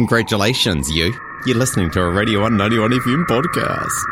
Congratulations, 0.00 0.90
you. 0.90 1.12
You're 1.44 1.58
listening 1.58 1.90
to 1.90 2.00
a 2.00 2.10
Radio 2.10 2.40
191 2.40 2.90
FM 2.90 3.26
podcast. 3.26 4.06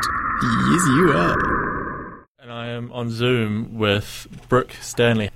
Yes, 0.70 0.86
you 0.88 1.12
are. 1.14 2.24
And 2.38 2.52
I 2.52 2.66
am 2.66 2.92
on 2.92 3.08
Zoom 3.08 3.78
with 3.78 4.28
Brooke 4.50 4.72
Stanley. 4.82 5.30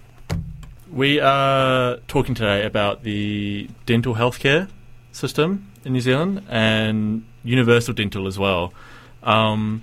We 0.92 1.18
are 1.20 1.96
talking 2.06 2.34
today 2.34 2.66
about 2.66 3.02
the 3.02 3.70
dental 3.86 4.14
healthcare 4.14 4.68
system 5.12 5.72
in 5.86 5.94
New 5.94 6.02
Zealand 6.02 6.44
and 6.50 7.24
universal 7.42 7.94
dental 7.94 8.26
as 8.26 8.38
well. 8.38 8.74
Um, 9.22 9.82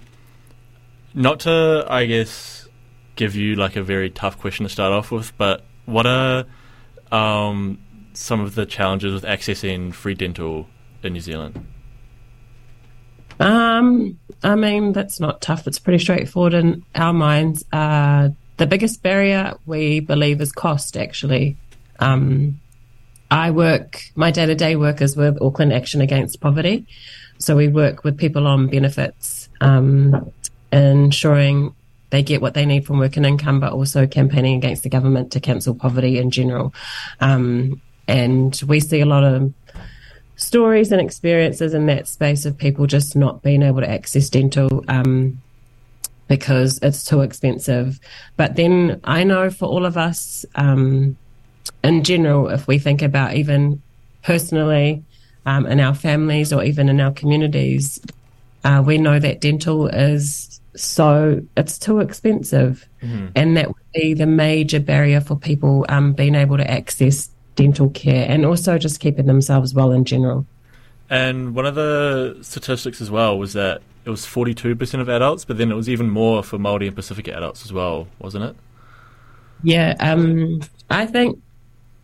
not 1.15 1.39
to, 1.41 1.83
I 1.89 2.05
guess, 2.05 2.69
give 3.15 3.35
you 3.35 3.55
like 3.55 3.75
a 3.75 3.81
very 3.81 4.11
tough 4.11 4.37
question 4.37 4.67
to 4.67 4.69
start 4.69 4.93
off 4.93 5.09
with, 5.09 5.35
but 5.35 5.65
what 5.87 6.05
are 6.05 6.45
um, 7.11 7.79
some 8.13 8.41
of 8.41 8.55
the 8.55 8.65
challenges 8.65 9.13
with 9.13 9.23
accessing 9.23 9.93
free 9.93 10.13
dental 10.13 10.67
in 11.03 11.13
New 11.13 11.21
Zealand? 11.21 11.65
Um, 13.39 14.19
I 14.43 14.55
mean, 14.55 14.91
that's 14.91 15.19
not 15.19 15.41
tough. 15.41 15.67
It's 15.67 15.79
pretty 15.79 15.99
straightforward 15.99 16.53
in 16.53 16.83
our 16.95 17.13
minds. 17.13 17.63
Uh, 17.71 18.29
the 18.57 18.67
biggest 18.67 19.01
barrier 19.01 19.55
we 19.65 20.01
believe 20.01 20.41
is 20.41 20.51
cost, 20.51 20.97
actually. 20.97 21.57
Um, 21.99 22.59
I 23.31 23.51
work, 23.51 24.01
my 24.15 24.31
day 24.31 24.45
to 24.45 24.55
day 24.55 24.75
work 24.75 25.01
is 25.01 25.15
with 25.15 25.41
Auckland 25.41 25.71
Action 25.71 26.01
Against 26.01 26.41
Poverty. 26.41 26.85
So 27.37 27.55
we 27.55 27.69
work 27.69 28.03
with 28.03 28.17
people 28.17 28.47
on 28.47 28.67
benefits, 28.67 29.47
um, 29.61 30.31
ensuring 30.73 31.73
they 32.09 32.23
get 32.23 32.41
what 32.41 32.53
they 32.53 32.65
need 32.65 32.85
from 32.85 32.97
work 32.97 33.15
and 33.17 33.25
income, 33.25 33.59
but 33.59 33.71
also 33.71 34.07
campaigning 34.07 34.57
against 34.57 34.83
the 34.83 34.89
government 34.89 35.31
to 35.33 35.39
cancel 35.39 35.75
poverty 35.75 36.17
in 36.17 36.31
general. 36.31 36.73
Um, 37.21 37.81
and 38.09 38.59
we 38.67 38.79
see 38.79 39.01
a 39.01 39.05
lot 39.05 39.23
of 39.23 39.53
stories 40.35 40.91
and 40.91 40.99
experiences 40.99 41.73
in 41.73 41.85
that 41.85 42.07
space 42.07 42.45
of 42.45 42.57
people 42.57 42.87
just 42.87 43.15
not 43.15 43.43
being 43.43 43.61
able 43.61 43.81
to 43.81 43.89
access 43.89 44.29
dental 44.29 44.83
um, 44.87 45.39
because 46.27 46.79
it's 46.81 47.03
too 47.05 47.21
expensive. 47.21 47.99
But 48.35 48.55
then 48.55 48.99
I 49.03 49.23
know 49.23 49.49
for 49.49 49.65
all 49.65 49.85
of 49.85 49.95
us, 49.95 50.45
um, 50.55 51.17
in 51.83 52.03
general, 52.03 52.49
if 52.49 52.67
we 52.67 52.79
think 52.79 53.01
about 53.01 53.35
even 53.35 53.81
personally 54.23 55.03
um, 55.45 55.67
in 55.67 55.79
our 55.79 55.93
families 55.93 56.51
or 56.51 56.63
even 56.63 56.89
in 56.89 56.99
our 56.99 57.11
communities, 57.11 58.01
uh, 58.63 58.81
we 58.85 58.97
know 58.97 59.19
that 59.19 59.39
dental 59.39 59.87
is 59.87 60.59
so 60.75 61.41
it's 61.57 61.77
too 61.77 61.99
expensive, 61.99 62.87
mm-hmm. 63.01 63.27
and 63.35 63.57
that 63.57 63.67
would 63.67 63.91
be 63.93 64.13
the 64.13 64.25
major 64.25 64.79
barrier 64.79 65.19
for 65.19 65.35
people 65.35 65.85
um, 65.89 66.13
being 66.13 66.35
able 66.35 66.57
to 66.57 66.69
access 66.69 67.29
dental 67.59 67.89
care 67.89 68.25
and 68.29 68.45
also 68.45 68.77
just 68.77 69.01
keeping 69.01 69.25
themselves 69.25 69.73
well 69.73 69.91
in 69.91 70.05
general. 70.05 70.45
And 71.09 71.53
one 71.53 71.65
of 71.65 71.75
the 71.75 72.37
statistics 72.41 73.01
as 73.01 73.11
well 73.11 73.37
was 73.37 73.51
that 73.51 73.81
it 74.05 74.09
was 74.09 74.25
42% 74.25 75.01
of 75.01 75.09
adults, 75.09 75.43
but 75.43 75.57
then 75.57 75.69
it 75.69 75.75
was 75.75 75.89
even 75.89 76.09
more 76.09 76.41
for 76.41 76.57
Māori 76.57 76.87
and 76.87 76.95
Pacific 76.95 77.27
adults 77.27 77.65
as 77.65 77.73
well, 77.73 78.07
wasn't 78.17 78.45
it? 78.45 78.55
Yeah, 79.61 79.95
um, 79.99 80.61
I 80.89 81.05
think 81.05 81.41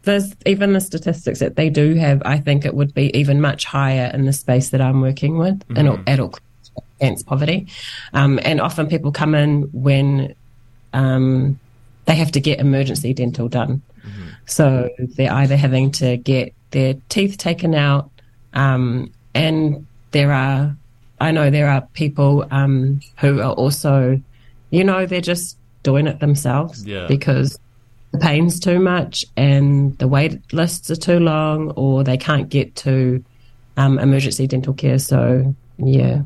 there's 0.03 0.35
even 0.45 0.73
the 0.73 0.81
statistics 0.81 1.39
that 1.39 1.55
they 1.55 1.69
do 1.69 1.95
have, 1.95 2.21
I 2.25 2.37
think 2.37 2.65
it 2.65 2.73
would 2.73 2.93
be 2.93 3.17
even 3.17 3.39
much 3.39 3.63
higher 3.63 4.11
in 4.13 4.25
the 4.25 4.33
space 4.33 4.71
that 4.71 4.81
I'm 4.81 4.99
working 4.99 5.37
with 5.37 5.65
mm-hmm. 5.69 5.77
in 5.77 5.87
Action 6.05 6.31
Against 6.99 7.25
Poverty. 7.27 7.67
Um, 8.11 8.41
and 8.43 8.59
often 8.59 8.87
people 8.87 9.13
come 9.13 9.33
in 9.33 9.63
when 9.71 10.35
um, 10.91 11.57
they 12.05 12.15
have 12.15 12.33
to 12.33 12.41
get 12.41 12.59
emergency 12.59 13.13
dental 13.13 13.47
done. 13.47 13.81
So 14.45 14.89
they're 14.97 15.31
either 15.31 15.57
having 15.57 15.91
to 15.93 16.17
get 16.17 16.53
their 16.71 16.95
teeth 17.09 17.37
taken 17.37 17.73
out, 17.73 18.09
um, 18.53 19.11
and 19.33 19.85
there 20.11 20.31
are, 20.31 20.75
I 21.19 21.31
know 21.31 21.49
there 21.49 21.69
are 21.69 21.81
people 21.93 22.45
um, 22.51 23.01
who 23.17 23.41
are 23.41 23.53
also, 23.53 24.21
you 24.69 24.83
know, 24.83 25.05
they're 25.05 25.21
just 25.21 25.57
doing 25.83 26.07
it 26.07 26.19
themselves 26.19 26.85
yeah. 26.85 27.05
because 27.07 27.59
the 28.11 28.17
pain's 28.17 28.59
too 28.59 28.79
much 28.79 29.25
and 29.35 29.97
the 29.97 30.07
wait 30.07 30.41
lists 30.53 30.89
are 30.89 30.95
too 30.95 31.19
long, 31.19 31.71
or 31.71 32.03
they 32.03 32.17
can't 32.17 32.49
get 32.49 32.75
to 32.77 33.23
um, 33.77 33.99
emergency 33.99 34.47
dental 34.47 34.73
care. 34.73 34.99
So 34.99 35.53
yeah. 35.77 36.21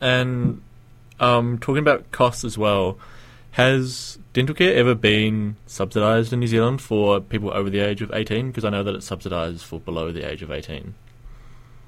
And 0.00 0.62
um, 1.18 1.58
talking 1.58 1.80
about 1.80 2.10
costs 2.12 2.44
as 2.44 2.56
well, 2.56 2.98
has 3.52 4.18
dental 4.32 4.54
care 4.54 4.74
ever 4.74 4.94
been 4.94 5.56
subsidised 5.66 6.32
in 6.32 6.40
New 6.40 6.46
Zealand 6.46 6.80
for 6.80 7.20
people 7.20 7.50
over 7.52 7.68
the 7.68 7.80
age 7.80 8.02
of 8.02 8.12
18? 8.12 8.48
Because 8.48 8.64
I 8.64 8.70
know 8.70 8.82
that 8.82 8.94
it's 8.94 9.06
subsidised 9.06 9.64
for 9.64 9.80
below 9.80 10.12
the 10.12 10.28
age 10.28 10.42
of 10.42 10.50
18. 10.50 10.94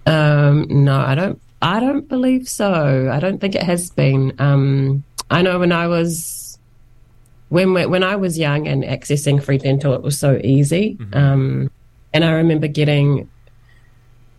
Um, 0.06 0.66
no, 0.68 0.98
I 0.98 1.14
don't. 1.14 1.40
I 1.60 1.78
don't 1.78 2.08
believe 2.08 2.48
so. 2.48 3.08
I 3.12 3.20
don't 3.20 3.40
think 3.40 3.54
it 3.54 3.62
has 3.62 3.90
been. 3.90 4.34
Um, 4.40 5.04
I 5.30 5.42
know 5.42 5.60
when 5.60 5.70
I 5.70 5.86
was 5.86 6.58
when 7.50 7.72
when 7.72 8.02
I 8.02 8.16
was 8.16 8.38
young 8.38 8.66
and 8.66 8.82
accessing 8.82 9.42
free 9.42 9.58
dental, 9.58 9.94
it 9.94 10.02
was 10.02 10.18
so 10.18 10.40
easy. 10.42 10.96
Mm-hmm. 10.96 11.16
Um, 11.16 11.70
and 12.12 12.24
I 12.24 12.32
remember 12.32 12.66
getting 12.66 13.28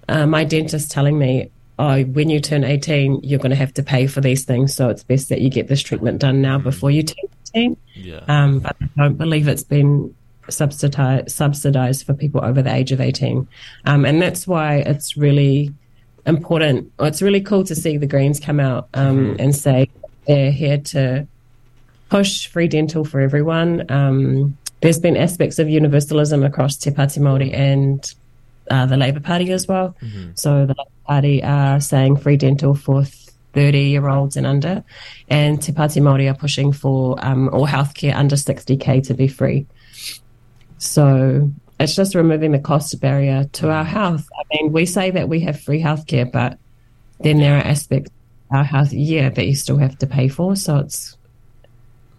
uh, 0.10 0.26
my 0.26 0.44
dentist 0.44 0.92
telling 0.92 1.18
me, 1.18 1.50
oh, 1.80 2.04
when 2.04 2.30
you 2.30 2.40
turn 2.40 2.64
18, 2.64 3.22
you're 3.24 3.40
going 3.40 3.50
to 3.52 3.56
have 3.56 3.74
to 3.76 3.84
pay 3.84 4.08
for 4.08 4.22
these 4.22 4.46
things. 4.46 4.74
So 4.74 4.90
it's 4.90 5.04
best 5.04 5.30
that 5.30 5.42
you 5.42 5.50
get 5.50 5.68
this 5.68 5.82
treatment 5.82 6.20
done 6.20 6.42
now 6.42 6.58
before 6.58 6.92
you 6.92 7.04
turn 7.04 7.26
18. 7.56 7.78
Yeah. 7.96 8.24
Um, 8.28 8.60
but 8.60 8.76
I 8.82 9.04
don't 9.04 9.18
believe 9.18 9.48
it's 9.48 9.64
been 9.64 10.14
subsidized, 10.50 11.32
subsidized 11.32 12.06
for 12.06 12.14
people 12.14 12.44
over 12.44 12.62
the 12.62 12.74
age 12.74 12.92
of 12.92 13.02
18. 13.02 13.48
Um, 13.86 14.06
and 14.06 14.22
that's 14.22 14.48
why 14.48 14.78
it's 14.78 15.18
really 15.18 15.74
important. 16.26 16.92
It's 17.00 17.22
really 17.22 17.42
cool 17.42 17.64
to 17.66 17.76
see 17.76 17.98
the 17.98 18.08
Greens 18.08 18.40
come 18.40 18.60
out 18.60 18.90
um, 18.94 19.18
mm-hmm. 19.18 19.42
and 19.42 19.56
say 19.56 19.90
they're 20.28 20.52
here 20.52 20.78
to 20.78 21.28
push 22.10 22.48
free 22.48 22.68
dental 22.68 23.04
for 23.04 23.20
everyone. 23.20 23.90
Um, 23.92 24.58
there's 24.82 25.00
been 25.00 25.18
aspects 25.18 25.60
of 25.60 25.70
universalism 25.70 26.44
across 26.44 26.78
Te 26.78 26.92
Pāti 26.92 27.20
Māori 27.20 27.54
and 27.54 28.14
uh, 28.70 28.86
the 28.86 28.98
Labour 28.98 29.20
Party 29.20 29.52
as 29.52 29.68
well. 29.68 29.96
Mm-hmm. 30.02 30.32
So 30.36 30.66
the 30.66 30.76
Labour 30.78 30.92
Party 31.06 31.44
are 31.44 31.80
saying 31.80 32.18
free 32.18 32.38
dental 32.38 32.76
for 32.76 33.04
30 33.54 33.80
year 33.80 34.08
olds 34.10 34.36
and 34.36 34.48
under, 34.48 34.84
and 35.30 35.62
Te 35.62 35.72
Pāti 35.72 36.02
Māori 36.02 36.30
are 36.30 36.38
pushing 36.38 36.72
for 36.72 37.16
um, 37.24 37.50
all 37.50 37.68
healthcare 37.68 38.16
under 38.16 38.36
60k 38.36 39.06
to 39.08 39.14
be 39.14 39.28
free. 39.28 39.68
So 40.78 41.52
it's 41.80 41.96
just 41.96 42.16
removing 42.16 42.52
the 42.52 42.60
cost 42.60 43.00
barrier 43.00 43.46
to 43.54 43.70
our 43.70 43.84
health. 43.84 44.28
I 44.38 44.44
mean, 44.54 44.72
we 44.72 44.86
say 44.86 45.12
that 45.12 45.30
we 45.30 45.40
have 45.42 45.60
free 45.60 45.82
healthcare, 45.82 46.30
but 46.30 46.58
then 47.20 47.38
there 47.38 47.58
are 47.58 47.62
aspects 47.62 48.12
of 48.50 48.58
our 48.58 48.64
health, 48.64 48.92
yeah, 48.92 49.30
that 49.30 49.46
you 49.46 49.56
still 49.56 49.78
have 49.78 49.98
to 50.00 50.08
pay 50.08 50.28
for. 50.28 50.56
So 50.56 50.78
it's, 50.78 51.18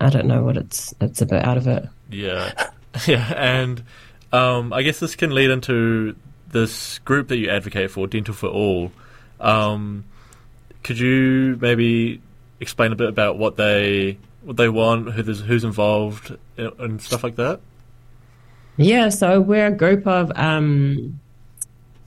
I 0.01 0.11
don't 0.11 0.27
know 0.27 0.43
what 0.43 0.57
it's, 0.57 0.95
it's 1.01 1.21
a 1.21 1.27
bit 1.27 1.45
out 1.45 1.57
of 1.57 1.67
it. 1.67 1.89
Yeah. 2.11 2.53
Yeah. 3.09 3.27
And 3.37 3.83
um, 4.33 4.73
I 4.73 4.83
guess 4.83 5.01
this 5.01 5.17
can 5.17 5.35
lead 5.35 5.51
into 5.51 6.15
this 6.55 6.99
group 7.01 7.29
that 7.29 7.37
you 7.37 7.51
advocate 7.51 7.91
for, 7.91 8.07
Dental 8.07 8.33
for 8.33 8.49
All. 8.49 8.93
Um, 9.41 10.05
could 10.83 10.99
you 10.99 11.59
maybe 11.61 12.23
explain 12.61 12.93
a 12.93 12.97
bit 12.97 13.09
about 13.11 13.37
what 13.37 13.57
they 13.57 14.17
what 14.43 14.57
they 14.57 14.71
want, 14.71 15.13
who 15.13 15.23
who's 15.23 15.65
involved, 15.65 16.35
and 16.57 17.03
stuff 17.03 17.23
like 17.23 17.37
that? 17.37 17.61
Yeah, 18.77 19.11
so 19.11 19.41
we're 19.41 19.67
a 19.67 19.77
group 19.77 20.07
of 20.07 20.33
um, 20.35 21.21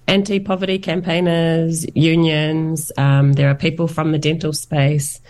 anti-poverty 0.08 0.80
campaigners, 0.80 1.86
unions. 1.96 2.92
Um, 2.98 3.34
there 3.34 3.50
are 3.50 3.56
people 3.56 3.88
from 3.88 4.12
the 4.12 4.20
dental 4.20 4.54
space 4.54 5.22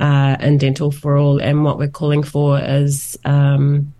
uh, 0.00 0.36
and 0.38 0.60
Dental 0.60 0.90
for 0.90 1.16
All, 1.16 1.38
and 1.38 1.64
what 1.64 1.78
we're 1.78 1.88
calling 1.88 2.22
for 2.22 2.60
is 2.60 3.18
um, 3.24 3.92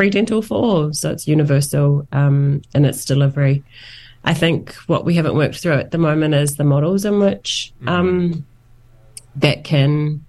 free 0.00 0.08
dental 0.08 0.40
for. 0.40 0.94
So 0.94 1.10
it's 1.10 1.28
universal 1.28 2.08
um, 2.10 2.62
in 2.74 2.86
its 2.86 3.04
delivery. 3.04 3.62
I 4.24 4.32
think 4.32 4.72
what 4.86 5.04
we 5.04 5.14
haven't 5.14 5.34
worked 5.34 5.56
through 5.56 5.74
at 5.74 5.90
the 5.90 5.98
moment 5.98 6.32
is 6.32 6.56
the 6.56 6.64
models 6.64 7.04
in 7.04 7.18
which 7.18 7.74
mm-hmm. 7.80 7.88
um, 7.88 8.46
that 9.36 9.64
can 9.64 10.24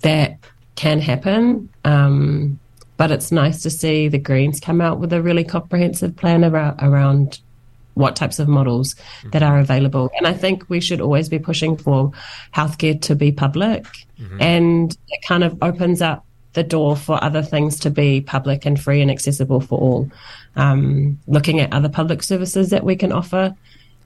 that 0.00 0.38
can 0.74 1.00
happen. 1.00 1.68
Um, 1.84 2.58
but 2.96 3.12
it's 3.12 3.30
nice 3.30 3.62
to 3.62 3.70
see 3.70 4.08
the 4.08 4.18
Greens 4.18 4.58
come 4.58 4.80
out 4.80 4.98
with 4.98 5.12
a 5.12 5.22
really 5.22 5.44
comprehensive 5.44 6.16
plan 6.16 6.44
around, 6.44 6.80
around 6.80 7.38
what 7.94 8.16
types 8.16 8.40
of 8.40 8.48
models 8.48 8.94
mm-hmm. 8.94 9.30
that 9.30 9.44
are 9.44 9.60
available. 9.60 10.10
And 10.18 10.26
I 10.26 10.32
think 10.32 10.68
we 10.68 10.80
should 10.80 11.00
always 11.00 11.28
be 11.28 11.38
pushing 11.38 11.76
for 11.76 12.10
healthcare 12.52 13.00
to 13.02 13.14
be 13.14 13.30
public. 13.30 13.84
Mm-hmm. 14.18 14.42
And 14.42 14.98
it 15.08 15.24
kind 15.24 15.44
of 15.44 15.56
opens 15.62 16.02
up 16.02 16.26
the 16.56 16.64
door 16.64 16.96
for 16.96 17.22
other 17.22 17.42
things 17.42 17.78
to 17.80 17.90
be 17.90 18.22
public 18.22 18.64
and 18.64 18.80
free 18.80 19.02
and 19.02 19.10
accessible 19.10 19.60
for 19.60 19.78
all. 19.78 20.10
Um, 20.56 21.20
looking 21.26 21.60
at 21.60 21.72
other 21.72 21.90
public 21.90 22.22
services 22.22 22.70
that 22.70 22.82
we 22.82 22.96
can 22.96 23.12
offer 23.12 23.54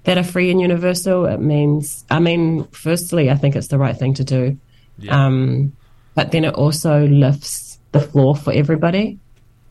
that 0.03 0.19
are 0.19 0.25
free 0.25 0.51
and 0.51 0.61
universal, 0.61 1.27
it 1.27 1.41
means, 1.41 2.05
I 2.11 2.19
mean, 2.19 2.65
firstly, 2.73 3.31
I 3.31 3.37
think 3.37 3.55
it's 3.55 3.69
the 3.69 3.79
right 3.79 3.97
thing 3.97 4.15
to 4.15 4.25
do. 4.25 4.59
Yeah. 4.99 5.27
Um, 5.27 5.77
but 6.17 6.33
then 6.33 6.45
it 6.45 6.55
also 6.55 7.07
lifts 7.07 7.79
the 7.93 8.01
floor 8.01 8.35
for 8.35 8.53
everybody. 8.53 9.21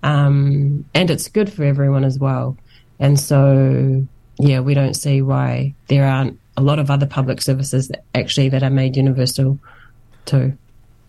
Um, 0.01 0.85
and 0.93 1.11
it's 1.11 1.27
good 1.27 1.51
for 1.51 1.65
everyone 1.65 2.05
as 2.05 2.17
well. 2.17 2.57
And 2.97 3.19
so 3.19 4.07
yeah, 4.37 4.61
we 4.61 4.73
don't 4.73 4.95
see 4.95 5.21
why 5.21 5.73
there 5.87 6.05
aren't 6.05 6.39
a 6.55 6.61
lot 6.61 6.79
of 6.79 6.89
other 6.89 7.05
public 7.05 7.41
services 7.41 7.89
that 7.89 8.05
actually 8.15 8.47
that 8.49 8.63
are 8.63 8.69
made 8.69 8.95
universal 8.95 9.59
too. 10.25 10.57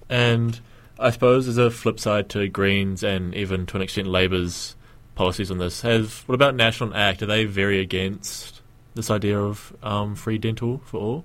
And 0.09 0.59
I 1.01 1.11
suppose 1.11 1.47
there's 1.47 1.59
a 1.59 1.71
flip 1.71 1.99
side 1.99 2.29
to 2.31 2.49
Greens 2.49 3.03
and 3.03 3.35
even 3.35 3.67
to 3.67 3.77
an 3.77 3.83
extent 3.83 4.07
Labour's 4.07 4.77
policies 5.15 5.51
on 5.51 5.59
this. 5.59 5.83
Have 5.83 6.23
what 6.27 6.35
about 6.35 6.55
National 6.55 6.95
Act? 6.95 7.23
Are 7.23 7.27
they 7.27 7.45
very 7.45 7.81
against 7.81 8.61
this 8.95 9.11
idea 9.11 9.41
of 9.41 9.75
um, 9.83 10.15
free 10.15 10.39
dental 10.39 10.81
for 10.85 11.01
all? 11.01 11.25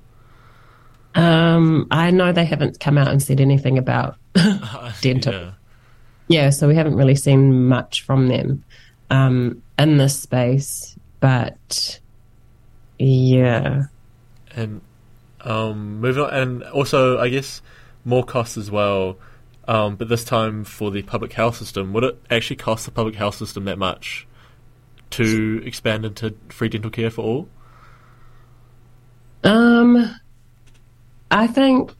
Um, 1.16 1.88
I 1.92 2.12
know 2.12 2.32
they 2.32 2.46
haven't 2.46 2.80
come 2.80 2.98
out 2.98 3.08
and 3.08 3.22
said 3.22 3.40
anything 3.40 3.78
about 3.78 4.18
dental. 5.02 5.34
Yeah. 5.34 5.52
Yeah, 6.28 6.50
so 6.50 6.68
we 6.68 6.76
haven't 6.76 6.96
really 6.96 7.16
seen 7.16 7.68
much 7.68 8.02
from 8.02 8.28
them 8.28 8.64
um, 9.12 9.62
in 9.78 9.98
this 9.98 10.20
space, 10.20 10.98
but 11.20 12.00
yeah, 12.98 13.84
And 14.56 14.82
um, 15.42 16.02
moving 16.02 16.24
on, 16.24 16.34
and 16.34 16.64
also 16.64 17.20
I 17.20 17.30
guess 17.30 17.62
more 18.06 18.24
costs 18.24 18.58
as 18.58 18.72
well. 18.72 19.18
Um, 19.68 19.96
but 19.96 20.10
this 20.10 20.24
time 20.24 20.64
for 20.64 20.92
the 20.92 21.02
public 21.02 21.34
health 21.34 21.58
system, 21.58 21.92
would 21.94 22.04
it 22.04 22.22
actually 22.30 22.58
cost 22.58 22.86
the 22.86 22.92
public 22.92 23.16
health 23.16 23.36
system 23.36 23.66
that 23.66 23.80
much 23.80 24.28
to 25.12 25.62
expand 25.66 26.06
into 26.06 26.36
free 26.50 26.70
dental 26.70 26.92
care 26.92 27.10
for 27.10 27.22
all? 27.22 27.50
Um, 29.44 30.16
I 31.32 31.48
think 31.48 31.94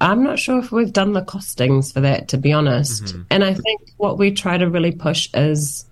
I'm 0.00 0.22
not 0.22 0.38
sure 0.38 0.58
if 0.58 0.70
we've 0.70 0.92
done 0.92 1.12
the 1.12 1.22
costings 1.22 1.92
for 1.92 2.00
that, 2.00 2.28
to 2.28 2.38
be 2.38 2.52
honest. 2.52 3.16
And 3.30 3.42
I 3.42 3.54
think 3.54 3.80
what 3.96 4.18
we 4.18 4.30
try 4.30 4.56
to 4.56 4.68
really 4.68 4.92
push 4.92 5.28
is 5.34 5.86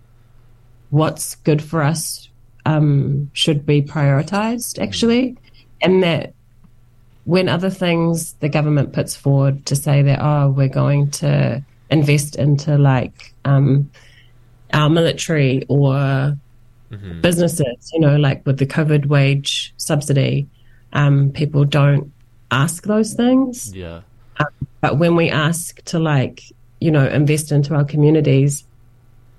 what's 0.91 1.35
good 1.37 1.63
for 1.63 1.83
us 1.83 2.29
um, 2.65 3.31
should 3.33 3.67
be 3.67 3.83
prioritized, 3.83 4.81
actually, 4.81 5.37
and 5.81 6.03
that 6.03 6.35
when 7.27 7.49
other 7.49 7.71
things 7.71 8.33
the 8.41 8.49
government 8.49 8.93
puts 8.93 9.15
forward 9.15 9.67
to 9.67 9.77
say 9.77 10.03
that 10.03 10.21
oh 10.23 10.49
we're 10.51 10.69
going 10.69 11.11
to 11.11 11.63
invest 11.91 12.37
into 12.37 12.79
like 12.79 13.35
um, 13.45 13.91
our 14.73 14.89
military 14.89 15.65
or 15.69 16.37
businesses, 17.21 17.91
you 17.93 18.01
know, 18.01 18.17
like 18.17 18.45
with 18.47 18.59
the 18.59 18.67
COVID 18.67 19.07
wage 19.07 19.73
subsidy, 19.77 20.47
um, 20.93 21.31
people 21.33 21.65
don't 21.65 22.13
ask 22.51 22.85
those 22.85 23.15
things. 23.15 23.75
Yeah. 23.75 24.03
But 24.81 24.99
when 24.99 25.17
we 25.17 25.31
ask 25.31 25.83
to 25.87 25.99
like, 25.99 26.43
you 26.81 26.91
know, 26.91 27.07
invest 27.07 27.51
into 27.53 27.75
our 27.75 27.85
communities, 27.85 28.65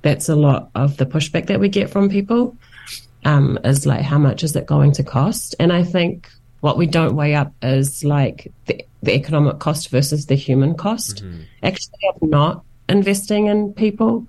that's 0.02 0.30
a 0.30 0.36
lot 0.36 0.70
of 0.76 0.98
the 0.98 1.06
pushback 1.06 1.48
that 1.48 1.60
we 1.60 1.70
get 1.70 1.90
from 1.90 2.10
people. 2.10 2.56
Um, 3.26 3.60
is 3.66 3.86
like 3.86 4.02
how 4.02 4.18
much 4.18 4.44
is 4.44 4.56
it 4.56 4.66
going 4.66 4.94
to 4.94 5.04
cost? 5.04 5.56
And 5.60 5.74
I 5.74 5.84
think 5.84 6.30
what 6.62 6.78
we 6.78 6.88
don't 6.88 7.16
weigh 7.16 7.36
up 7.36 7.54
is 7.62 8.04
like 8.04 8.52
the, 8.66 8.84
the 9.04 9.14
economic 9.14 9.60
cost 9.60 9.90
versus 9.90 10.26
the 10.26 10.36
human 10.36 10.76
cost. 10.76 11.24
Actually, 11.64 12.00
of 12.14 12.22
not 12.30 12.64
investing 12.90 13.48
in 13.48 13.74
people 13.74 14.28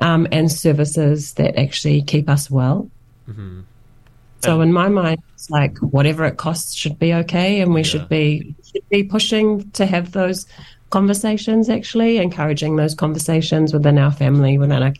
um, 0.00 0.26
and 0.30 0.50
services 0.52 1.34
that 1.34 1.58
actually 1.58 2.02
keep 2.02 2.28
us 2.28 2.50
well. 2.50 2.88
So 4.42 4.60
in 4.60 4.72
my 4.72 4.88
mind, 4.88 5.20
it's 5.34 5.50
like 5.50 5.76
whatever 5.78 6.24
it 6.24 6.36
costs 6.36 6.74
should 6.74 6.98
be 6.98 7.12
okay, 7.14 7.60
and 7.60 7.74
we 7.74 7.80
Yeah. 7.80 7.84
should 7.84 8.08
be 8.08 8.54
should 8.62 8.88
be 8.90 9.02
pushing 9.02 9.68
to 9.72 9.86
have 9.86 10.12
those 10.12 10.46
conversations. 10.90 11.68
Actually, 11.68 12.18
encouraging 12.18 12.76
those 12.76 12.94
conversations 12.94 13.72
within 13.72 13.98
our 13.98 14.12
family, 14.12 14.56
within 14.56 14.82
our 14.82 14.94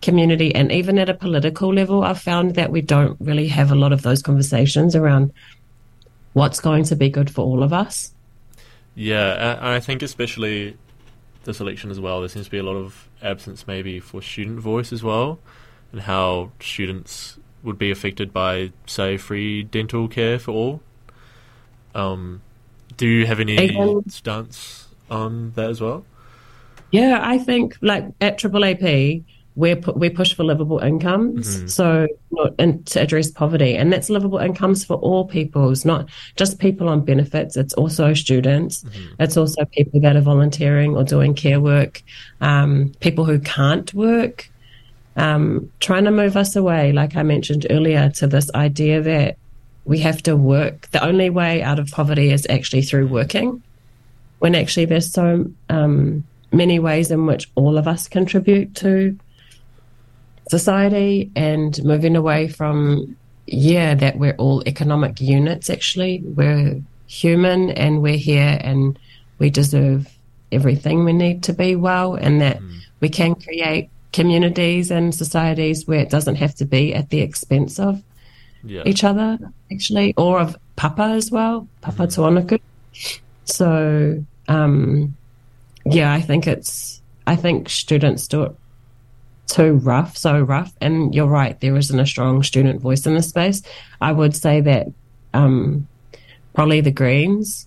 community, 0.00 0.54
and 0.54 0.72
even 0.72 0.98
at 0.98 1.10
a 1.10 1.14
political 1.14 1.74
level, 1.74 2.02
I've 2.02 2.20
found 2.20 2.54
that 2.54 2.70
we 2.70 2.80
don't 2.80 3.16
really 3.20 3.48
have 3.48 3.70
a 3.70 3.74
lot 3.74 3.92
of 3.92 4.02
those 4.02 4.22
conversations 4.22 4.96
around 4.96 5.32
what's 6.38 6.60
going 6.60 6.84
to 6.84 6.96
be 6.96 7.10
good 7.10 7.30
for 7.30 7.44
all 7.44 7.62
of 7.62 7.72
us. 7.72 8.12
Yeah, 8.94 9.56
and 9.58 9.68
I 9.68 9.80
think 9.80 10.02
especially 10.02 10.76
this 11.44 11.60
election 11.60 11.90
as 11.90 12.00
well, 12.00 12.20
there 12.20 12.28
seems 12.28 12.46
to 12.46 12.50
be 12.50 12.58
a 12.58 12.62
lot 12.62 12.76
of 12.76 13.08
absence 13.22 13.66
maybe 13.66 14.00
for 14.00 14.22
student 14.22 14.60
voice 14.60 14.92
as 14.92 15.02
well, 15.02 15.38
and 15.92 16.02
how 16.02 16.52
students 16.60 17.38
would 17.62 17.78
be 17.78 17.90
affected 17.90 18.32
by, 18.32 18.72
say, 18.86 19.16
free 19.16 19.62
dental 19.64 20.08
care 20.08 20.38
for 20.38 20.52
all. 20.52 20.80
Um, 21.94 22.42
do 22.96 23.06
you 23.06 23.26
have 23.26 23.40
any 23.40 24.02
stance 24.08 24.88
on 25.10 25.52
that 25.52 25.70
as 25.70 25.80
well? 25.80 26.04
Yeah, 26.90 27.20
I 27.22 27.38
think 27.38 27.76
like 27.82 28.04
at 28.20 28.38
Triple 28.38 28.64
AP, 29.66 29.76
we 29.76 29.82
pu- 29.82 29.92
we 29.92 30.10
push 30.10 30.34
for 30.34 30.44
livable 30.44 30.78
incomes, 30.78 31.72
so 31.72 32.06
not, 32.30 32.54
and 32.58 32.86
to 32.86 33.00
address 33.00 33.30
poverty, 33.30 33.76
and 33.76 33.92
that's 33.92 34.08
livable 34.10 34.38
incomes 34.38 34.84
for 34.84 34.96
all 34.96 35.26
peoples, 35.26 35.84
not 35.84 36.08
just 36.36 36.58
people 36.58 36.88
on 36.88 37.04
benefits. 37.04 37.56
It's 37.56 37.74
also 37.74 38.14
students. 38.14 38.84
It's 39.18 39.36
also 39.36 39.64
people 39.66 40.00
that 40.00 40.16
are 40.16 40.20
volunteering 40.20 40.96
or 40.96 41.04
doing 41.04 41.34
care 41.34 41.60
work, 41.60 42.02
um, 42.40 42.92
people 43.00 43.24
who 43.24 43.38
can't 43.38 43.92
work. 43.94 44.50
Um, 45.16 45.72
trying 45.80 46.04
to 46.04 46.12
move 46.12 46.36
us 46.36 46.54
away, 46.54 46.92
like 46.92 47.16
I 47.16 47.24
mentioned 47.24 47.66
earlier, 47.70 48.08
to 48.10 48.28
this 48.28 48.52
idea 48.54 49.02
that 49.02 49.36
we 49.84 49.98
have 49.98 50.22
to 50.22 50.36
work. 50.36 50.88
The 50.92 51.04
only 51.04 51.28
way 51.28 51.60
out 51.60 51.80
of 51.80 51.90
poverty 51.90 52.30
is 52.30 52.46
actually 52.48 52.82
through 52.82 53.08
working 53.08 53.60
when 54.38 54.54
actually 54.54 54.84
there's 54.84 55.10
so 55.10 55.50
um, 55.68 56.24
many 56.52 56.78
ways 56.78 57.10
in 57.10 57.26
which 57.26 57.50
all 57.54 57.76
of 57.76 57.88
us 57.88 58.08
contribute 58.08 58.74
to 58.76 59.18
society 60.50 61.30
and 61.36 61.82
moving 61.84 62.16
away 62.16 62.48
from 62.48 63.16
yeah 63.46 63.94
that 63.94 64.18
we're 64.18 64.34
all 64.36 64.62
economic 64.66 65.20
units 65.20 65.70
actually. 65.70 66.20
We're 66.24 66.80
human 67.06 67.70
and 67.70 68.02
we're 68.02 68.18
here 68.18 68.58
and 68.60 68.98
we 69.38 69.50
deserve 69.50 70.08
everything 70.52 71.04
we 71.04 71.12
need 71.12 71.42
to 71.44 71.52
be 71.52 71.76
well 71.76 72.14
and 72.14 72.40
that 72.40 72.60
we 73.00 73.08
can 73.08 73.34
create 73.34 73.88
communities 74.12 74.90
and 74.90 75.14
societies 75.14 75.86
where 75.86 76.00
it 76.00 76.10
doesn't 76.10 76.36
have 76.36 76.54
to 76.56 76.64
be 76.64 76.94
at 76.94 77.10
the 77.10 77.20
expense 77.20 77.78
of 77.78 78.02
Yeah. 78.64 78.82
each 78.86 79.04
other 79.04 79.38
actually 79.72 80.14
or 80.16 80.40
of 80.40 80.56
papa 80.76 81.02
as 81.20 81.30
well 81.30 81.68
Papatūānuku 81.82 82.58
so 83.44 84.22
um 84.48 85.14
yeah 85.84 86.12
i 86.12 86.20
think 86.20 86.46
it's 86.46 87.00
i 87.26 87.36
think 87.36 87.68
students 87.68 88.26
do 88.26 88.42
it 88.42 88.52
too 89.48 89.74
rough 89.74 90.16
so 90.16 90.40
rough 90.40 90.72
and 90.80 91.14
you're 91.14 91.26
right 91.26 91.60
there 91.60 91.76
isn't 91.76 91.98
a 91.98 92.06
strong 92.06 92.42
student 92.42 92.80
voice 92.80 93.06
in 93.06 93.14
this 93.14 93.28
space 93.28 93.62
i 94.00 94.12
would 94.12 94.36
say 94.36 94.60
that 94.60 94.86
um 95.34 95.86
probably 96.54 96.80
the 96.80 96.90
greens 96.90 97.66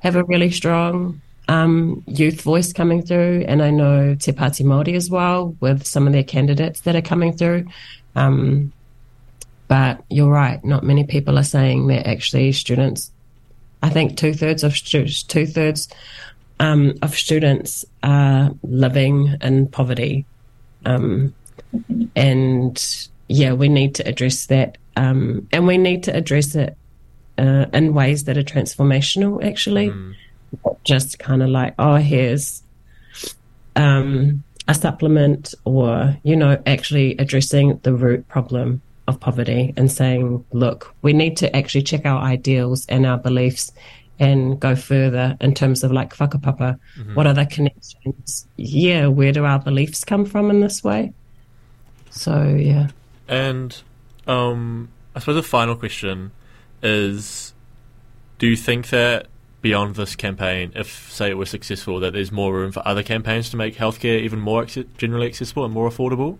have 0.00 0.16
a 0.16 0.24
really 0.24 0.50
strong 0.50 1.20
um, 1.48 2.02
youth 2.06 2.42
voice 2.42 2.72
coming 2.72 3.02
through, 3.02 3.44
and 3.48 3.62
I 3.62 3.70
know 3.70 4.14
Te 4.14 4.32
Pāti 4.32 4.64
Māori 4.64 4.94
as 4.94 5.10
well 5.10 5.56
with 5.60 5.86
some 5.86 6.06
of 6.06 6.12
their 6.12 6.22
candidates 6.22 6.80
that 6.80 6.94
are 6.94 7.02
coming 7.02 7.32
through. 7.32 7.66
Um, 8.14 8.72
but 9.66 10.02
you're 10.10 10.30
right, 10.30 10.62
not 10.64 10.84
many 10.84 11.04
people 11.04 11.38
are 11.38 11.44
saying 11.44 11.86
that 11.88 12.06
actually 12.06 12.52
students. 12.52 13.10
I 13.82 13.90
think 13.90 14.16
two 14.16 14.34
thirds 14.34 14.62
of 14.62 14.76
stu- 14.76 15.08
two 15.08 15.46
thirds 15.46 15.88
um, 16.60 16.94
of 17.02 17.14
students 17.14 17.84
are 18.02 18.50
living 18.62 19.36
in 19.40 19.68
poverty, 19.68 20.26
um, 20.88 21.34
and 22.16 23.08
yeah, 23.28 23.52
we 23.52 23.68
need 23.68 23.94
to 23.96 24.08
address 24.08 24.46
that, 24.46 24.78
um, 24.96 25.46
and 25.52 25.66
we 25.66 25.78
need 25.78 26.04
to 26.04 26.16
address 26.16 26.54
it 26.54 26.76
uh, 27.36 27.66
in 27.72 27.94
ways 27.94 28.24
that 28.24 28.38
are 28.38 28.42
transformational. 28.42 29.44
Actually, 29.44 29.92
not 30.64 30.82
just 30.84 31.18
kind 31.18 31.42
of 31.42 31.50
like, 31.50 31.74
oh, 31.78 31.96
here's 31.96 32.62
um, 33.76 34.42
a 34.66 34.74
supplement, 34.74 35.54
or 35.64 36.16
you 36.22 36.36
know, 36.36 36.60
actually 36.66 37.16
addressing 37.18 37.78
the 37.82 37.94
root 37.94 38.26
problem 38.28 38.80
of 39.06 39.20
poverty 39.20 39.72
and 39.76 39.90
saying, 39.90 40.44
look, 40.52 40.94
we 41.02 41.12
need 41.12 41.36
to 41.38 41.54
actually 41.56 41.82
check 41.82 42.04
our 42.04 42.20
ideals 42.20 42.86
and 42.88 43.06
our 43.06 43.16
beliefs 43.16 43.72
and 44.18 44.58
go 44.58 44.74
further 44.74 45.36
in 45.40 45.54
terms 45.54 45.84
of 45.84 45.92
like 45.92 46.16
whakapapa. 46.16 46.78
What 47.14 47.26
are 47.26 47.34
the 47.34 47.46
connections? 47.46 48.46
Yeah, 48.56 49.06
where 49.06 49.32
do 49.32 49.44
our 49.44 49.58
beliefs 49.58 50.04
come 50.04 50.24
from 50.24 50.50
in 50.50 50.60
this 50.60 50.82
way? 50.82 51.12
So 52.10 52.44
yeah. 52.44 52.88
And 53.28 53.80
um, 54.26 54.88
I 55.14 55.20
suppose 55.20 55.36
the 55.36 55.42
final 55.42 55.76
question 55.76 56.32
is: 56.82 57.54
Do 58.38 58.46
you 58.46 58.56
think 58.56 58.90
that 58.90 59.28
beyond 59.60 59.96
this 59.96 60.16
campaign, 60.16 60.72
if 60.74 61.12
say 61.12 61.30
it 61.30 61.36
was 61.36 61.50
successful, 61.50 62.00
that 62.00 62.12
there's 62.12 62.32
more 62.32 62.52
room 62.52 62.72
for 62.72 62.86
other 62.86 63.02
campaigns 63.02 63.50
to 63.50 63.56
make 63.56 63.76
healthcare 63.76 64.20
even 64.20 64.40
more 64.40 64.64
acce- 64.64 64.86
generally 64.96 65.26
accessible 65.26 65.64
and 65.64 65.74
more 65.74 65.88
affordable? 65.88 66.38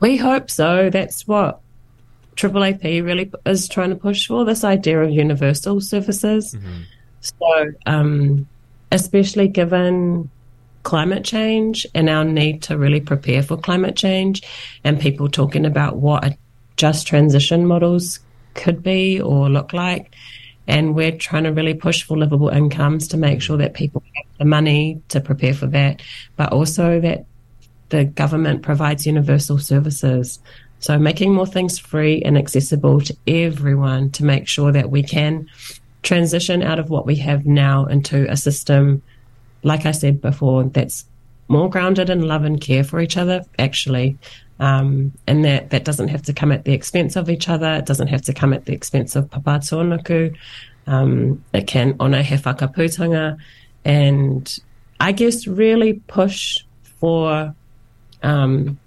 We 0.00 0.16
hope 0.16 0.50
so. 0.50 0.88
That's 0.90 1.26
what 1.26 1.60
Triple 2.36 2.64
AP 2.64 2.82
really 2.82 3.30
is 3.44 3.68
trying 3.68 3.90
to 3.90 3.96
push 3.96 4.26
for 4.26 4.44
this 4.44 4.64
idea 4.64 5.02
of 5.02 5.10
universal 5.10 5.80
services. 5.80 6.56
So, 7.20 7.66
um, 7.86 8.48
especially 8.92 9.48
given 9.48 10.30
climate 10.82 11.24
change 11.24 11.86
and 11.94 12.08
our 12.08 12.24
need 12.24 12.62
to 12.62 12.78
really 12.78 13.00
prepare 13.00 13.42
for 13.42 13.56
climate 13.56 13.96
change, 13.96 14.42
and 14.84 14.98
people 14.98 15.28
talking 15.28 15.66
about 15.66 15.96
what 15.96 16.24
a 16.24 16.36
just 16.76 17.06
transition 17.06 17.66
models 17.66 18.20
could 18.54 18.82
be 18.82 19.20
or 19.20 19.50
look 19.50 19.72
like. 19.74 20.14
And 20.66 20.94
we're 20.94 21.16
trying 21.16 21.44
to 21.44 21.52
really 21.52 21.74
push 21.74 22.02
for 22.02 22.16
livable 22.16 22.48
incomes 22.48 23.08
to 23.08 23.16
make 23.16 23.42
sure 23.42 23.58
that 23.58 23.74
people 23.74 24.02
have 24.14 24.24
the 24.38 24.44
money 24.44 25.02
to 25.08 25.20
prepare 25.20 25.52
for 25.52 25.66
that, 25.66 26.00
but 26.36 26.52
also 26.52 27.00
that 27.00 27.26
the 27.90 28.04
government 28.04 28.62
provides 28.62 29.06
universal 29.06 29.58
services. 29.58 30.38
So 30.80 30.98
making 30.98 31.32
more 31.32 31.46
things 31.46 31.78
free 31.78 32.22
and 32.22 32.36
accessible 32.36 33.00
to 33.02 33.16
everyone 33.26 34.10
to 34.12 34.24
make 34.24 34.48
sure 34.48 34.72
that 34.72 34.90
we 34.90 35.02
can 35.02 35.48
transition 36.02 36.62
out 36.62 36.78
of 36.78 36.90
what 36.90 37.06
we 37.06 37.16
have 37.16 37.46
now 37.46 37.84
into 37.86 38.30
a 38.30 38.36
system, 38.36 39.02
like 39.62 39.86
I 39.86 39.92
said 39.92 40.20
before, 40.20 40.64
that's 40.64 41.04
more 41.48 41.68
grounded 41.68 42.10
in 42.10 42.26
love 42.26 42.44
and 42.44 42.60
care 42.60 42.84
for 42.84 43.00
each 43.00 43.16
other, 43.16 43.44
actually. 43.58 44.16
Um, 44.58 45.12
and 45.26 45.44
that, 45.44 45.70
that 45.70 45.84
doesn't 45.84 46.08
have 46.08 46.22
to 46.22 46.32
come 46.32 46.52
at 46.52 46.64
the 46.64 46.72
expense 46.72 47.16
of 47.16 47.28
each 47.28 47.48
other. 47.48 47.74
It 47.74 47.86
doesn't 47.86 48.08
have 48.08 48.22
to 48.22 48.34
come 48.34 48.52
at 48.52 48.66
the 48.66 48.72
expense 48.72 49.16
of 49.16 49.28
Papatūānuku. 49.30 50.36
Um, 50.86 51.44
it 51.52 51.66
can 51.66 51.96
ona 52.00 52.22
he 52.22 52.36
whakaputanga 52.36 53.38
and 53.84 54.58
I 54.98 55.12
guess 55.12 55.46
really 55.46 55.94
push 56.06 56.58
for 56.82 57.54
um, 58.22 58.78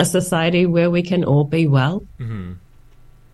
a 0.00 0.04
society 0.04 0.66
where 0.66 0.90
we 0.90 1.02
can 1.02 1.24
all 1.24 1.44
be 1.44 1.66
well. 1.66 2.04
Mm-hmm. 2.18 2.52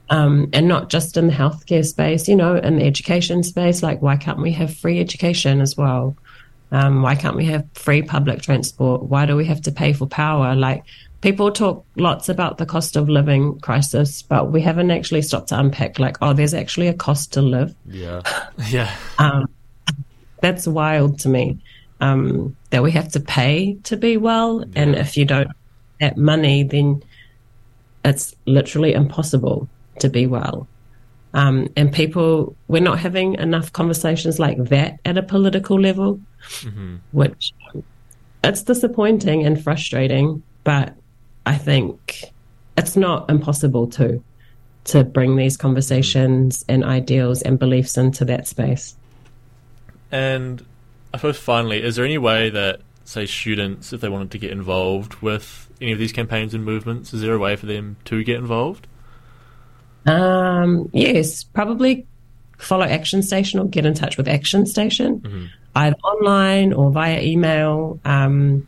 Um, 0.08 0.50
and 0.52 0.68
not 0.68 0.88
just 0.88 1.16
in 1.16 1.26
the 1.26 1.32
healthcare 1.32 1.84
space, 1.84 2.28
you 2.28 2.36
know, 2.36 2.56
in 2.56 2.78
the 2.78 2.84
education 2.84 3.42
space. 3.42 3.82
Like, 3.82 4.02
why 4.02 4.16
can't 4.16 4.40
we 4.40 4.52
have 4.52 4.76
free 4.76 5.00
education 5.00 5.60
as 5.60 5.76
well? 5.76 6.16
Um, 6.70 7.02
why 7.02 7.14
can't 7.14 7.36
we 7.36 7.46
have 7.46 7.66
free 7.74 8.02
public 8.02 8.42
transport? 8.42 9.02
Why 9.02 9.26
do 9.26 9.36
we 9.36 9.46
have 9.46 9.62
to 9.62 9.72
pay 9.72 9.92
for 9.92 10.06
power? 10.06 10.54
Like, 10.54 10.84
people 11.22 11.50
talk 11.50 11.84
lots 11.96 12.28
about 12.28 12.58
the 12.58 12.66
cost 12.66 12.94
of 12.96 13.08
living 13.08 13.58
crisis, 13.60 14.22
but 14.22 14.52
we 14.52 14.60
haven't 14.60 14.90
actually 14.90 15.22
stopped 15.22 15.48
to 15.48 15.58
unpack, 15.58 15.98
like, 15.98 16.18
oh, 16.22 16.32
there's 16.32 16.54
actually 16.54 16.88
a 16.88 16.94
cost 16.94 17.32
to 17.34 17.42
live. 17.42 17.74
Yeah. 17.86 18.22
Yeah. 18.68 18.94
Um, 19.18 19.46
that's 20.40 20.66
wild 20.66 21.20
to 21.20 21.28
me 21.28 21.58
um, 22.00 22.56
that 22.70 22.82
we 22.82 22.92
have 22.92 23.12
to 23.12 23.20
pay 23.20 23.74
to 23.84 23.96
be 23.96 24.16
well. 24.16 24.60
Yeah. 24.60 24.82
And 24.82 24.94
if 24.94 25.16
you 25.16 25.24
don't 25.24 25.50
get 26.00 26.16
money, 26.16 26.62
then 26.62 27.02
it's 28.04 28.34
literally 28.46 28.92
impossible 28.92 29.68
to 29.98 30.08
be 30.08 30.26
well. 30.26 30.66
Um, 31.34 31.68
and 31.76 31.92
people, 31.92 32.56
we're 32.68 32.82
not 32.82 32.98
having 32.98 33.34
enough 33.34 33.72
conversations 33.72 34.38
like 34.38 34.56
that 34.64 35.00
at 35.04 35.18
a 35.18 35.22
political 35.22 35.78
level, 35.80 36.20
mm-hmm. 36.60 36.96
which 37.12 37.52
it's 38.42 38.62
disappointing 38.62 39.44
and 39.44 39.62
frustrating, 39.62 40.42
but 40.64 40.94
I 41.44 41.56
think 41.56 42.32
it's 42.78 42.96
not 42.96 43.28
impossible 43.30 43.86
to 43.88 44.22
to 44.84 45.02
bring 45.02 45.34
these 45.34 45.56
conversations 45.56 46.64
and 46.68 46.84
ideals 46.84 47.42
and 47.42 47.58
beliefs 47.58 47.96
into 47.96 48.24
that 48.24 48.46
space. 48.46 48.94
And 50.12 50.64
I 51.12 51.18
suppose 51.18 51.38
finally, 51.38 51.82
is 51.82 51.96
there 51.96 52.04
any 52.04 52.18
way 52.18 52.50
that, 52.50 52.82
say, 53.06 53.26
students, 53.26 53.92
if 53.92 54.00
they 54.00 54.08
wanted 54.08 54.30
to 54.32 54.38
get 54.38 54.50
involved 54.50 55.14
with 55.16 55.70
any 55.80 55.92
of 55.92 55.98
these 55.98 56.12
campaigns 56.12 56.54
and 56.54 56.64
movements, 56.64 57.14
is 57.14 57.22
there 57.22 57.34
a 57.34 57.38
way 57.38 57.56
for 57.56 57.66
them 57.66 57.96
to 58.06 58.24
get 58.24 58.36
involved? 58.36 58.86
Um, 60.06 60.88
yes, 60.92 61.44
probably 61.44 62.06
follow 62.58 62.84
Action 62.84 63.22
Station 63.22 63.60
or 63.60 63.66
get 63.66 63.86
in 63.86 63.94
touch 63.94 64.16
with 64.16 64.28
Action 64.28 64.66
Station, 64.66 65.20
mm-hmm. 65.20 65.46
either 65.74 65.96
online 65.96 66.72
or 66.72 66.90
via 66.90 67.20
email. 67.20 68.00
Um, 68.04 68.66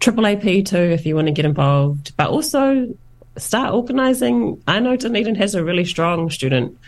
Triple 0.00 0.26
AP 0.26 0.64
too, 0.66 0.76
if 0.76 1.06
you 1.06 1.14
want 1.14 1.28
to 1.28 1.32
get 1.32 1.44
involved, 1.44 2.14
but 2.16 2.28
also 2.28 2.94
start 3.36 3.72
organising. 3.72 4.62
I 4.68 4.78
know 4.80 4.96
Dunedin 4.96 5.34
has 5.36 5.54
a 5.54 5.64
really 5.64 5.84
strong 5.84 6.30
student 6.30 6.78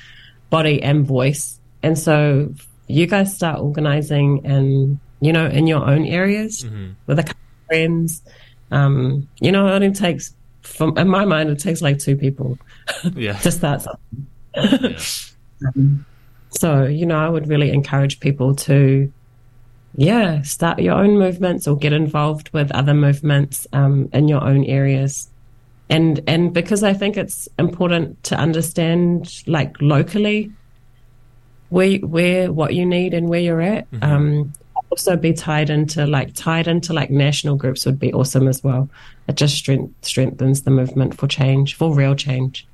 body 0.50 0.82
and 0.82 1.06
voice, 1.06 1.58
and 1.82 1.98
so 1.98 2.52
you 2.88 3.06
guys 3.06 3.34
start 3.34 3.60
organising 3.60 4.44
and 4.44 4.98
you 5.20 5.32
know 5.32 5.46
in 5.46 5.66
your 5.66 5.84
own 5.84 6.04
areas 6.04 6.64
mm-hmm. 6.64 6.92
with 7.06 7.18
a 7.18 7.22
couple 7.22 7.40
of 7.40 7.66
friends. 7.66 8.22
Um, 8.70 9.28
you 9.40 9.52
know, 9.52 9.66
it 9.68 9.72
only 9.72 9.92
takes, 9.92 10.34
from 10.62 10.96
in 10.98 11.08
my 11.08 11.24
mind, 11.24 11.50
it 11.50 11.58
takes 11.58 11.82
like 11.82 11.98
two 11.98 12.16
people 12.16 12.58
yeah. 13.14 13.38
to 13.38 13.50
start 13.50 13.82
something. 13.82 14.26
yeah. 14.54 14.98
um, 15.76 16.04
so 16.50 16.84
you 16.84 17.06
know, 17.06 17.18
I 17.18 17.28
would 17.28 17.48
really 17.48 17.70
encourage 17.70 18.20
people 18.20 18.54
to, 18.56 19.12
yeah, 19.96 20.42
start 20.42 20.80
your 20.80 20.94
own 20.94 21.18
movements 21.18 21.68
or 21.68 21.76
get 21.76 21.92
involved 21.92 22.50
with 22.52 22.70
other 22.72 22.94
movements 22.94 23.66
um, 23.72 24.08
in 24.12 24.28
your 24.28 24.42
own 24.42 24.64
areas. 24.64 25.28
And 25.88 26.20
and 26.26 26.52
because 26.52 26.82
I 26.82 26.92
think 26.94 27.16
it's 27.16 27.48
important 27.58 28.22
to 28.24 28.36
understand, 28.36 29.42
like 29.46 29.80
locally, 29.80 30.50
where 31.68 31.98
where 31.98 32.52
what 32.52 32.74
you 32.74 32.84
need 32.84 33.14
and 33.14 33.28
where 33.28 33.40
you're 33.40 33.60
at. 33.60 33.90
Mm-hmm. 33.92 34.50
Also 34.90 35.16
be 35.16 35.32
tied 35.32 35.68
into 35.68 36.06
like 36.06 36.34
tied 36.34 36.68
into 36.68 36.92
like 36.92 37.10
national 37.10 37.56
groups 37.56 37.84
would 37.86 37.98
be 37.98 38.12
awesome 38.12 38.48
as 38.48 38.62
well. 38.62 38.88
It 39.28 39.36
just 39.36 39.56
strength, 39.56 39.92
strengthens 40.04 40.62
the 40.62 40.70
movement 40.70 41.16
for 41.18 41.26
change, 41.26 41.74
for 41.74 41.94
real 41.94 42.14
change. 42.14 42.66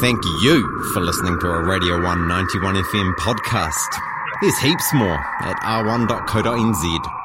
Thank 0.00 0.24
you 0.42 0.90
for 0.92 1.00
listening 1.00 1.38
to 1.40 1.48
a 1.48 1.64
Radio 1.64 1.94
191 2.02 2.76
FM 2.76 3.14
podcast. 3.14 3.98
There's 4.40 4.58
heaps 4.58 4.92
more 4.94 5.18
at 5.40 5.56
r1.co.nz. 5.62 7.23